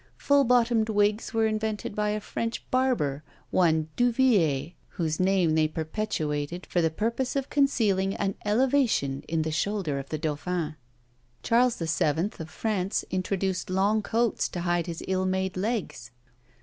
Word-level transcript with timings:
Full 0.17 0.45
bottomed 0.45 0.89
wigs 0.89 1.31
were 1.31 1.45
invented 1.45 1.93
by 1.93 2.09
a 2.09 2.19
French 2.19 2.67
barber, 2.71 3.23
one 3.51 3.89
Duviller, 3.95 4.71
whose 4.97 5.19
name 5.19 5.51
they 5.53 5.67
perpetuated, 5.67 6.65
for 6.65 6.81
the 6.81 6.89
purpose 6.89 7.35
of 7.35 7.51
concealing 7.51 8.15
an 8.15 8.33
elevation 8.43 9.23
in 9.27 9.43
the 9.43 9.51
shoulder 9.51 9.99
of 9.99 10.09
the 10.09 10.17
Dauphin. 10.17 10.75
Charles 11.43 11.75
VII. 11.77 12.31
of 12.39 12.49
France 12.49 13.05
introduced 13.11 13.69
long 13.69 14.01
coats 14.01 14.49
to 14.49 14.61
hide 14.61 14.87
his 14.87 15.03
ill 15.07 15.27
made 15.27 15.55
legs. 15.55 16.09